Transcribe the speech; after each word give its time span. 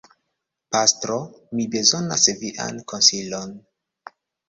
Pastro, 0.75 1.17
mi 1.59 1.69
bezonas 1.77 2.27
vian 2.43 2.83
konsilon. 2.93 3.57